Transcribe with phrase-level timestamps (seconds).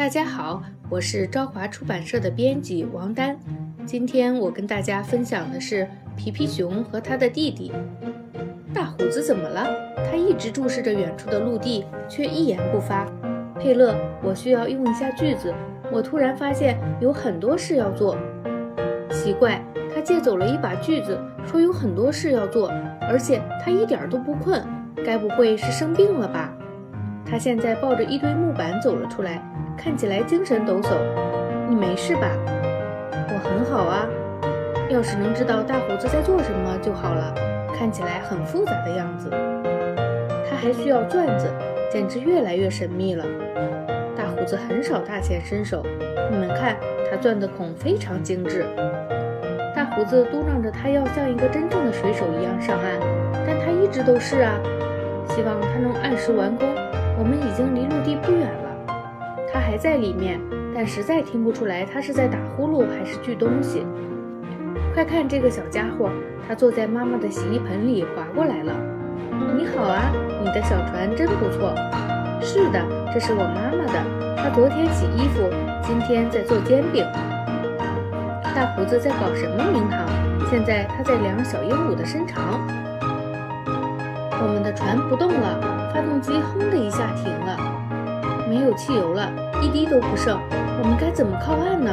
[0.00, 3.38] 大家好，我是朝华出版社的编辑王丹。
[3.84, 7.70] 今天我跟大家分享的是皮皮熊和他的弟弟。
[8.72, 9.68] 大胡子怎么了？
[10.10, 13.04] 他一直注视着远处的陆地，却一言不发。
[13.56, 15.52] 佩勒，我需要用一下句子。
[15.92, 18.16] 我突然发现有很多事要做。
[19.10, 19.62] 奇怪，
[19.94, 22.72] 他借走了一把锯子，说有很多事要做，
[23.02, 24.66] 而且他一点都不困。
[25.04, 26.50] 该不会是生病了吧？
[27.30, 29.40] 他现在抱着一堆木板走了出来，
[29.76, 30.96] 看起来精神抖擞。
[31.68, 32.28] 你没事吧？
[33.12, 34.08] 我很好啊。
[34.88, 37.32] 要是能知道大胡子在做什么就好了，
[37.78, 39.30] 看起来很复杂的样子。
[40.50, 41.46] 他还需要钻子，
[41.88, 43.24] 简直越来越神秘了。
[44.16, 45.86] 大胡子很少大显身手，
[46.32, 46.76] 你们看
[47.08, 48.66] 他钻的孔非常精致。
[49.76, 52.98] 大胡子嘟囔着，他要像一个真正的水手一样上岸，
[53.46, 54.58] 但他一直都是啊。
[55.28, 56.68] 希望他能按时完工。
[57.20, 58.96] 我们已经离陆地不远了，
[59.52, 60.40] 他还在里面，
[60.74, 63.86] 但实在听不出来他是在打呼噜还是锯东西。
[64.94, 66.08] 快看这个小家伙，
[66.48, 68.72] 他坐在妈妈的洗衣盆里滑过来了。
[69.54, 70.10] 你好啊，
[70.42, 71.74] 你的小船真不错。
[72.40, 75.42] 是的，这是我妈妈的，她昨天洗衣服，
[75.82, 77.04] 今天在做煎饼。
[78.54, 80.08] 大胡子在搞什么名堂？
[80.50, 82.58] 现在他在量小鹦鹉的身长。
[84.42, 87.58] 我们的船不动了，发动机轰的一下停了，
[88.48, 89.30] 没有汽油了，
[89.62, 90.40] 一滴都不剩。
[90.80, 91.92] 我们该怎么靠岸呢？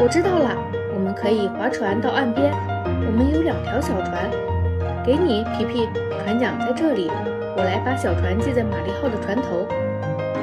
[0.00, 0.56] 我知道了，
[0.94, 2.50] 我们可以划船到岸边。
[3.04, 4.30] 我们有两条小船，
[5.04, 5.86] 给你，皮皮，
[6.24, 7.10] 船桨在这里。
[7.54, 9.68] 我来把小船系在玛丽号的船头。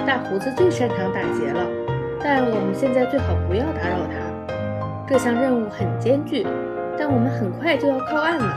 [0.06, 1.66] 大胡子最擅长打结了，
[2.22, 4.54] 但我们现在最好不要打扰他。
[5.08, 6.46] 这项任务很艰巨，
[7.00, 8.54] 但我们很快就要靠岸了。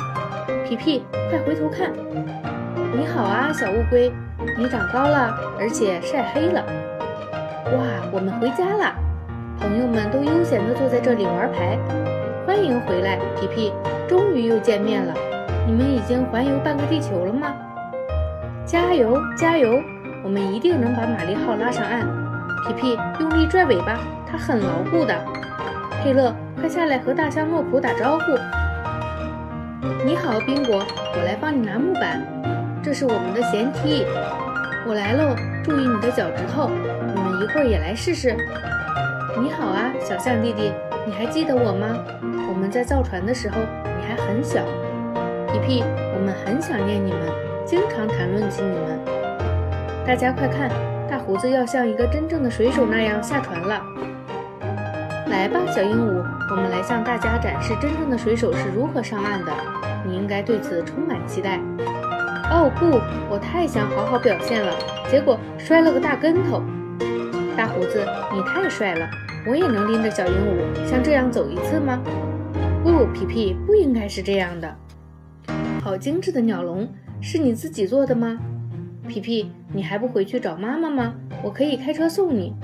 [0.68, 1.90] 皮皮，快回头看！
[2.94, 4.12] 你好啊，小乌龟，
[4.58, 6.62] 你长高了，而且晒黑了。
[7.72, 7.80] 哇，
[8.12, 8.92] 我们回家了，
[9.58, 11.78] 朋友们都悠闲地坐在这里玩牌。
[12.46, 13.72] 欢迎回来，皮皮，
[14.06, 15.14] 终于又见面了。
[15.66, 17.54] 你们已经环游半个地球了吗？
[18.66, 19.80] 加油，加油！
[20.22, 22.06] 我们一定能把玛丽号拉上岸。
[22.68, 23.96] 皮皮，用力拽尾巴，
[24.30, 25.18] 它很牢固的。
[26.02, 28.38] 佩勒，快下来和大象洛普打招呼。
[30.04, 30.84] 你好，宾果，
[31.16, 32.20] 我来帮你拿木板。
[32.82, 34.04] 这是我们的舷梯，
[34.84, 35.36] 我来喽！
[35.62, 38.34] 注意你的脚趾头，你们一会儿也来试试。
[39.40, 40.72] 你好啊，小象弟弟，
[41.06, 41.96] 你还记得我吗？
[42.48, 44.64] 我们在造船的时候，你还很小。
[45.52, 47.20] 皮皮，我们很想念你们，
[47.64, 48.98] 经常谈论起你们。
[50.04, 50.68] 大家快看，
[51.08, 53.80] 大胡子要像一个真正的水手那样下船了。
[55.28, 59.52] 来吧，小鹦鹉，我们来向大家展示真正的水手是如何上岸的。
[60.04, 61.60] 你应该对此充满期待。
[62.52, 63.00] 哦不，
[63.32, 64.74] 我太想好好表现了，
[65.10, 66.62] 结果摔了个大跟头。
[67.56, 69.08] 大胡子，你太帅了，
[69.46, 71.98] 我也能拎着小鹦鹉像这样走一次吗？
[72.84, 74.76] 不，皮皮，不应该是这样的。
[75.82, 76.86] 好精致的鸟笼，
[77.22, 78.38] 是你自己做的吗？
[79.08, 81.14] 皮皮，你还不回去找妈妈吗？
[81.42, 82.54] 我可以开车送你。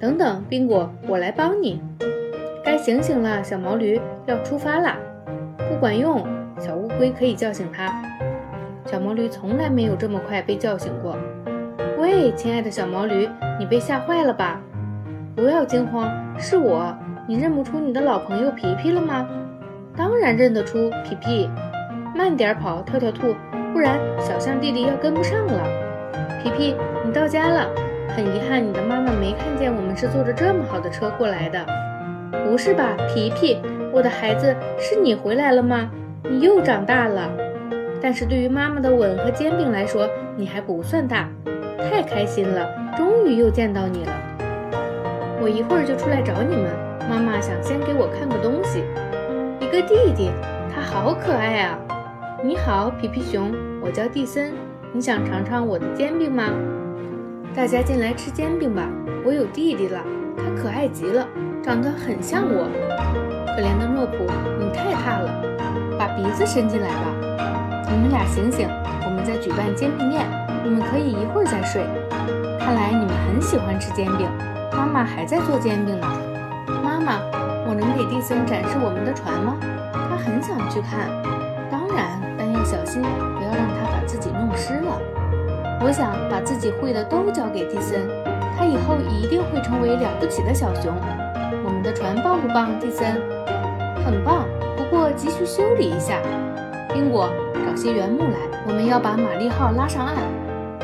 [0.00, 1.80] 等等，宾果，我来帮你。
[2.64, 4.96] 该醒醒了，小毛驴，要出发啦。
[5.56, 6.26] 不管用，
[6.58, 8.02] 小乌龟可以叫醒它。
[8.90, 11.16] 小毛驴从来没有这么快被叫醒过。
[11.96, 14.60] 喂，亲爱的小毛驴，你被吓坏了吧？
[15.36, 16.92] 不要惊慌，是我。
[17.28, 19.28] 你认不出你的老朋友皮皮了吗？
[19.96, 21.48] 当然认得出，皮皮。
[22.16, 23.32] 慢点跑，跳跳兔，
[23.72, 25.62] 不然小象弟弟要跟不上了。
[26.42, 26.74] 皮皮，
[27.06, 27.70] 你到家了。
[28.08, 31.64] 很遗憾，你的妈妈没看见我们是坐着这么好的车过来的。
[32.44, 33.62] 不是吧，皮皮，
[33.92, 35.88] 我的孩子，是你回来了吗？
[36.28, 37.30] 你又长大了。
[38.02, 41.28] 但是对于妈妈的吻和煎饼来说，你还不算大。
[41.78, 44.12] 太开心了，终于又见到你了。
[45.40, 46.70] 我一会儿就出来找你们。
[47.08, 48.84] 妈妈想先给我看个东西，
[49.58, 50.30] 一个弟弟，
[50.72, 51.78] 他好可爱啊！
[52.44, 53.52] 你好，皮皮熊，
[53.82, 54.52] 我叫蒂森。
[54.92, 56.44] 你想尝尝我的煎饼吗？
[57.54, 58.88] 大家进来吃煎饼吧。
[59.24, 60.00] 我有弟弟了，
[60.36, 61.26] 他可爱极了，
[61.62, 62.68] 长得很像我。
[63.46, 64.24] 可怜的诺普，
[64.58, 65.42] 你太怕了，
[65.98, 67.29] 把鼻子伸进来吧。
[67.92, 68.68] 你们俩醒醒，
[69.04, 70.24] 我们在举办煎饼宴，
[70.62, 71.82] 你们可以一会儿再睡。
[72.58, 74.30] 看来你们很喜欢吃煎饼，
[74.72, 76.06] 妈妈还在做煎饼呢。
[76.84, 77.18] 妈妈，
[77.66, 79.56] 我能给蒂森展示我们的船吗？
[79.92, 81.10] 他很想去看。
[81.68, 84.94] 当然，但要小心，不要让他把自己弄湿了。
[85.82, 88.06] 我想把自己会的都交给蒂森，
[88.56, 90.94] 他以后一定会成为了不起的小熊。
[91.64, 93.20] 我们的船棒不棒，蒂森？
[94.04, 94.46] 很棒，
[94.76, 96.20] 不过急需修理一下。
[96.92, 97.28] 宾果，
[97.64, 98.36] 找些原木来，
[98.66, 100.16] 我们要把玛丽号拉上岸。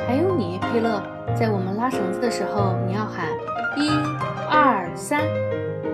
[0.06, 1.02] 还有你，佩勒，
[1.34, 3.26] 在我们拉绳子的时候，你要喊
[3.76, 3.90] 一、
[4.50, 5.20] 二、三。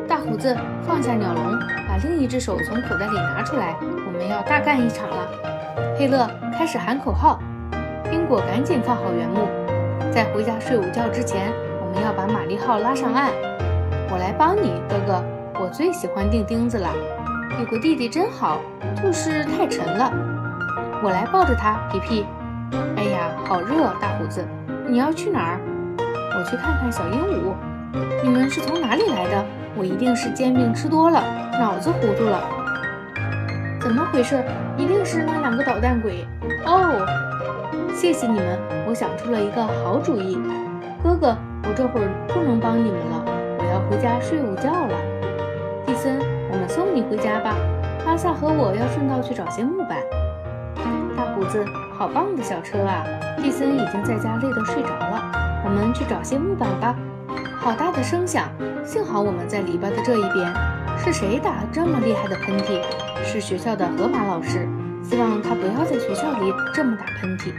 [0.06, 1.58] 大胡子放下鸟笼，
[1.88, 5.29] 把另一只手从口袋里拿出来，我们要大干一场了。
[5.96, 7.40] 佩勒开始喊口号，
[8.11, 9.49] 宾果赶紧放好原木，
[10.12, 11.50] 在回家睡午觉之前，
[11.81, 13.31] 我们要把玛丽号拉上岸。
[14.11, 15.25] 我来帮你，哥哥，
[15.58, 16.90] 我最喜欢钉钉子了。
[17.58, 18.61] 有个弟弟真好，
[19.02, 20.12] 就是太沉了。
[21.02, 22.25] 我来抱着他，皮皮。
[22.96, 23.93] 哎呀，好热！
[24.00, 24.46] 大胡子，
[24.87, 25.60] 你要去哪儿？
[25.99, 27.52] 我去看看小鹦鹉。
[28.22, 29.44] 你们是从哪里来的？
[29.75, 31.20] 我一定是煎饼吃多了，
[31.58, 32.40] 脑子糊涂了。
[33.81, 34.44] 怎么回事？
[34.76, 36.25] 一定是那两个捣蛋鬼。
[36.66, 37.04] 哦，
[37.93, 38.56] 谢谢你们，
[38.87, 40.38] 我想出了一个好主意。
[41.02, 43.25] 哥哥，我这会儿不能帮你们了，
[43.58, 44.94] 我要回家睡午觉了。
[45.84, 46.20] 蒂森，
[46.52, 47.56] 我们送你回家吧。
[48.06, 49.99] 阿萨和我要顺道去找些木板。
[51.43, 51.65] 大胡子，
[51.99, 53.05] 好棒的小车啊！
[53.39, 56.94] 蒂森已经在家累得睡着了，我们去找些木板吧。
[57.59, 58.49] 好大的声响！
[58.85, 60.53] 幸好我们在篱笆的这一边。
[60.97, 62.81] 是谁打这么厉害的喷嚏？
[63.25, 64.69] 是学校的河马老师。
[65.03, 67.53] 希望他不要在学校里这么打喷嚏。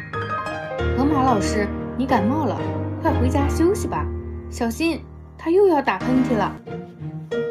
[0.98, 2.58] 河马老师，你感冒了，
[3.02, 4.06] 快回家休息吧。
[4.50, 5.04] 小心，
[5.38, 6.56] 他又要打喷嚏了。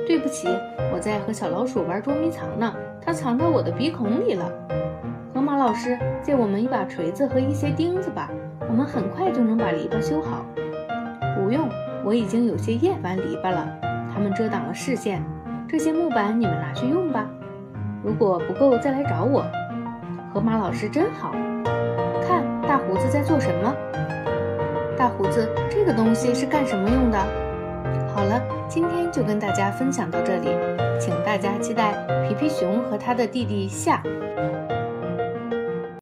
[0.07, 0.49] 对不起，
[0.95, 2.73] 我在和小老鼠玩捉迷藏呢，
[3.05, 4.51] 它藏到我的鼻孔里了。
[5.63, 8.29] 老师，借我们一把锤子和一些钉子吧，
[8.69, 10.45] 我们很快就能把篱笆修好。
[11.37, 11.69] 不用。
[12.05, 13.65] 我已经有些厌烦篱笆了，
[14.13, 15.23] 它们遮挡了视线。
[15.69, 17.31] 这些木板你们拿去用吧，
[18.03, 19.47] 如果不够再来找我。
[20.35, 21.31] 河马老师真好，
[22.27, 23.73] 看大胡子在做什么？
[24.99, 27.19] 大胡子，这个东西是干什么用的？
[28.13, 30.49] 好了，今天就跟大家分享到这里，
[30.99, 31.95] 请大家期待
[32.27, 34.03] 皮皮熊和他的弟弟夏。